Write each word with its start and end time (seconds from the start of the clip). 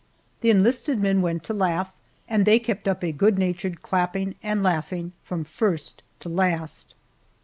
The 0.39 0.49
enlisted 0.49 0.99
men 0.99 1.21
went 1.21 1.43
to 1.43 1.53
laugh, 1.53 1.91
and 2.27 2.43
they 2.43 2.57
kept 2.57 2.87
up 2.87 3.03
a 3.03 3.11
good 3.11 3.37
natured 3.37 3.83
clapping 3.83 4.33
and 4.41 4.63
laughing 4.63 5.11
from 5.23 5.43
first 5.43 6.01
to 6.21 6.27
last. 6.27 6.95